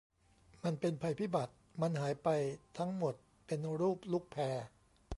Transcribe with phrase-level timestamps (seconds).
[0.63, 2.27] มันเป็นภัยพิบัติ มันหายไป
[2.77, 3.13] ทั้งหมด
[3.45, 4.65] เป็นรูปลูกแพร์